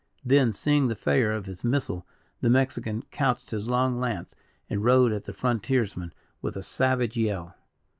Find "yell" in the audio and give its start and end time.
7.15-7.53